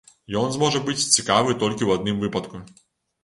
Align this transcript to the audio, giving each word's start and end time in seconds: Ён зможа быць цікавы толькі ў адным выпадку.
Ён 0.39 0.47
зможа 0.53 0.79
быць 0.87 1.09
цікавы 1.17 1.55
толькі 1.63 1.83
ў 1.87 1.91
адным 1.99 2.23
выпадку. 2.25 2.63